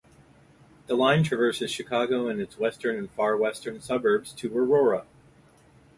[0.87, 5.05] The line traverses Chicago and its western and far western suburbs to Aurora.